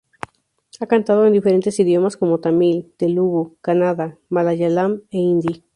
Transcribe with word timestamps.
Ha 0.79 0.87
cantado 0.87 1.27
en 1.27 1.33
diferentes 1.33 1.79
idiomas 1.79 2.17
como 2.17 2.39
tamil, 2.39 2.91
telugu, 2.97 3.43
kannada, 3.61 4.17
malayalam 4.33 5.03
e 5.11 5.17
hindi. 5.19 5.63